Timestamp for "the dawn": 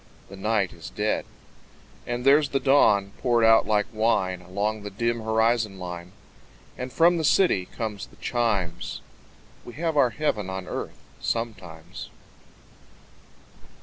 2.49-3.11